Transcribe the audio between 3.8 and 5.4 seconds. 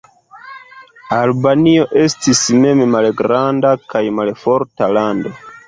kaj malforta lando.